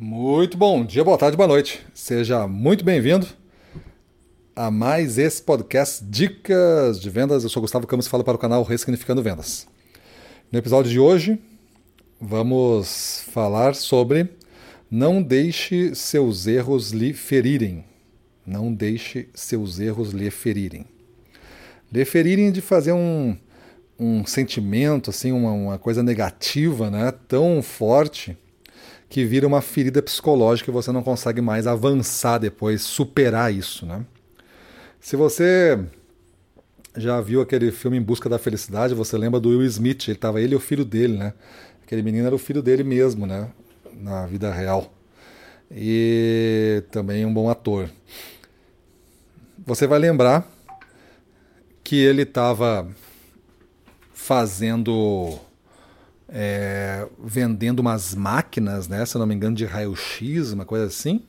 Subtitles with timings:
[0.00, 1.84] Muito bom dia, boa tarde, boa noite.
[1.92, 3.26] Seja muito bem-vindo
[4.54, 7.42] a mais esse podcast Dicas de Vendas.
[7.42, 9.66] Eu sou Gustavo Campos e falo para o canal Ressignificando Vendas.
[10.52, 11.40] No episódio de hoje,
[12.20, 14.30] vamos falar sobre
[14.88, 17.84] não deixe seus erros lhe ferirem.
[18.46, 20.86] Não deixe seus erros lhe ferirem.
[21.92, 23.36] Lhe ferirem de fazer um,
[23.98, 28.38] um sentimento, assim, uma, uma coisa negativa, né, tão forte
[29.08, 34.04] que vira uma ferida psicológica e você não consegue mais avançar depois, superar isso, né?
[35.00, 35.78] Se você
[36.96, 40.40] já viu aquele filme Em Busca da Felicidade, você lembra do Will Smith, ele estava
[40.40, 41.32] ele e o filho dele, né?
[41.82, 43.48] Aquele menino era o filho dele mesmo, né?
[43.94, 44.92] Na vida real.
[45.70, 47.88] E também um bom ator.
[49.64, 50.46] Você vai lembrar
[51.82, 52.86] que ele estava
[54.12, 55.38] fazendo
[56.28, 61.22] é, vendendo umas máquinas, né, se não me engano, de raio-x, uma coisa assim.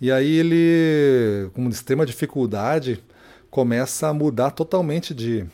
[0.00, 3.02] E aí ele, com extrema dificuldade,
[3.50, 5.46] começa a mudar totalmente de,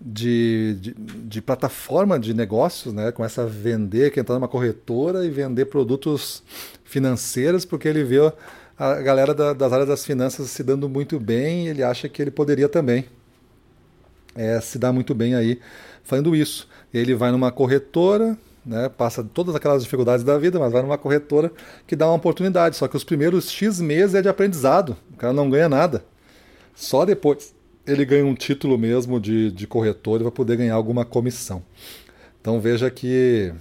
[0.00, 3.10] de, de, de, plataforma de negócios, né?
[3.10, 6.42] Começa a vender, que entrar numa corretora e vender produtos
[6.84, 8.18] financeiros, porque ele vê
[8.78, 12.20] a galera da, das áreas das finanças se dando muito bem e ele acha que
[12.20, 13.06] ele poderia também
[14.34, 15.58] é, se dar muito bem aí
[16.02, 16.68] fazendo isso.
[16.92, 21.50] Ele vai numa corretora, né, passa todas aquelas dificuldades da vida, mas vai numa corretora
[21.86, 22.76] que dá uma oportunidade.
[22.76, 26.04] Só que os primeiros X meses é de aprendizado, o cara não ganha nada.
[26.74, 27.54] Só depois
[27.86, 31.62] ele ganha um título mesmo de, de corretor e vai poder ganhar alguma comissão.
[32.40, 33.52] Então veja que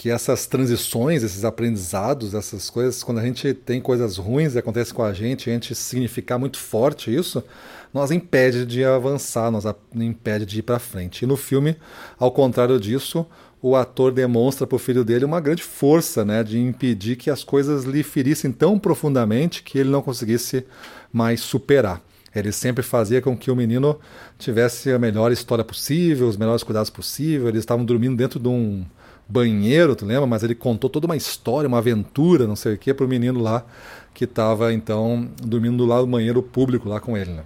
[0.00, 4.94] que essas transições, esses aprendizados, essas coisas, quando a gente tem coisas ruins que acontecem
[4.94, 7.44] com a gente, a gente significar muito forte isso,
[7.92, 11.20] nos impede de avançar, nos impede de ir para frente.
[11.20, 11.76] E no filme,
[12.18, 13.26] ao contrário disso,
[13.60, 17.44] o ator demonstra para o filho dele uma grande força né, de impedir que as
[17.44, 20.64] coisas lhe ferissem tão profundamente que ele não conseguisse
[21.12, 22.00] mais superar.
[22.34, 24.00] Ele sempre fazia com que o menino
[24.38, 27.48] tivesse a melhor história possível, os melhores cuidados possíveis.
[27.48, 28.86] Eles estavam dormindo dentro de um
[29.30, 30.26] banheiro, tu lembra?
[30.26, 33.40] Mas ele contou toda uma história, uma aventura, não sei o que, para o menino
[33.40, 33.64] lá
[34.12, 37.30] que estava então dormindo lá no banheiro público lá com ele.
[37.30, 37.44] Né?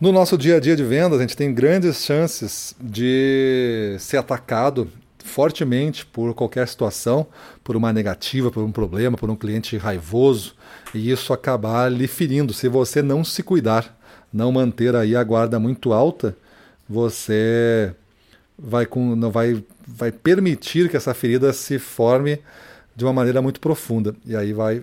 [0.00, 4.88] No nosso dia a dia de vendas, a gente tem grandes chances de ser atacado
[5.22, 7.26] fortemente por qualquer situação,
[7.62, 10.56] por uma negativa, por um problema, por um cliente raivoso,
[10.92, 12.52] e isso acabar lhe ferindo.
[12.52, 13.96] Se você não se cuidar,
[14.32, 16.36] não manter aí a guarda muito alta,
[16.88, 17.94] você
[18.58, 22.40] vai, com, não vai, vai permitir que essa ferida se forme
[22.94, 24.82] de uma maneira muito profunda e aí vai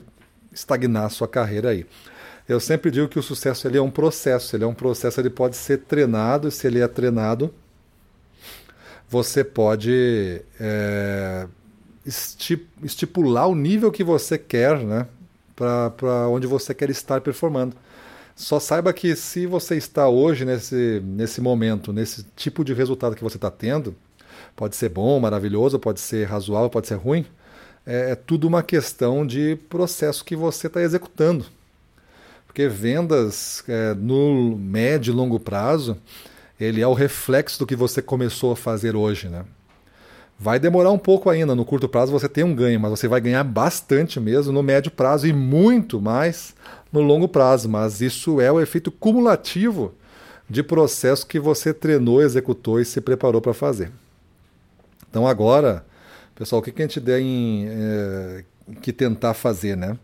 [0.51, 1.85] estagnar a sua carreira aí.
[2.47, 5.29] Eu sempre digo que o sucesso ele é um processo, ele é um processo, ele
[5.29, 7.53] pode ser treinado, e se ele é treinado,
[9.07, 11.47] você pode é,
[12.83, 15.05] estipular o nível que você quer, né,
[15.55, 17.75] para onde você quer estar performando.
[18.35, 23.23] Só saiba que se você está hoje nesse, nesse momento, nesse tipo de resultado que
[23.23, 23.95] você está tendo,
[24.55, 27.25] pode ser bom, maravilhoso, pode ser razoável, pode ser ruim,
[27.85, 31.45] é, é tudo uma questão de processo que você está executando.
[32.45, 35.97] Porque vendas é, no médio e longo prazo,
[36.59, 39.45] ele é o reflexo do que você começou a fazer hoje, né?
[40.37, 41.53] Vai demorar um pouco ainda.
[41.53, 44.89] No curto prazo você tem um ganho, mas você vai ganhar bastante mesmo no médio
[44.89, 46.55] prazo e muito mais
[46.93, 47.67] no longo prazo.
[47.67, 49.93] Mas isso é o efeito cumulativo
[50.49, 53.91] de processo que você treinou, executou e se preparou para fazer.
[55.09, 55.85] Então agora,
[56.35, 58.43] pessoal, o que, que a gente tem é,
[58.81, 59.97] que tentar fazer, né?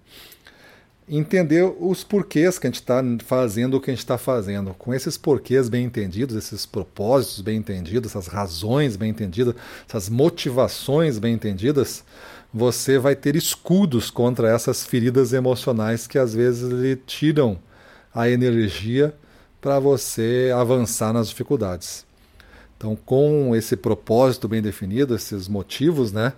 [1.07, 4.73] entender os porquês que a gente está fazendo o que a gente está fazendo.
[4.73, 9.55] Com esses porquês bem entendidos, esses propósitos bem entendidos, essas razões bem entendidas,
[9.87, 12.03] essas motivações bem entendidas,
[12.53, 17.59] você vai ter escudos contra essas feridas emocionais que às vezes lhe tiram
[18.13, 19.13] a energia
[19.61, 22.04] para você avançar nas dificuldades.
[22.85, 26.33] Então, com esse propósito bem definido, esses motivos, né,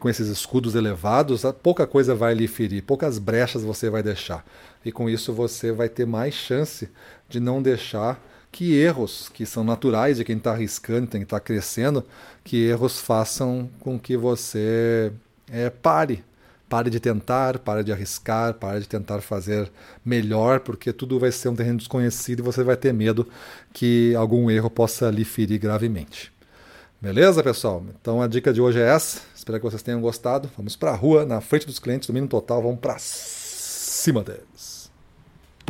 [0.00, 4.44] com esses escudos elevados, pouca coisa vai lhe ferir, poucas brechas você vai deixar.
[4.84, 6.88] E com isso você vai ter mais chance
[7.28, 8.20] de não deixar
[8.50, 12.04] que erros, que são naturais de quem está arriscando, quem está crescendo,
[12.42, 15.12] que erros façam com que você
[15.48, 16.24] é, pare.
[16.68, 19.70] Pare de tentar, pare de arriscar, pare de tentar fazer
[20.04, 23.26] melhor, porque tudo vai ser um terreno desconhecido e você vai ter medo
[23.72, 26.30] que algum erro possa lhe ferir gravemente.
[27.00, 27.84] Beleza, pessoal?
[28.00, 29.20] Então a dica de hoje é essa.
[29.34, 30.50] Espero que vocês tenham gostado.
[30.56, 32.60] Vamos para a rua, na frente dos clientes, domínio total.
[32.60, 34.77] Vamos para cima deles.